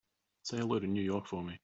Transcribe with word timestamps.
Say 0.41 0.57
hello 0.57 0.79
to 0.79 0.87
New 0.87 1.03
York 1.03 1.27
for 1.27 1.43
me. 1.43 1.59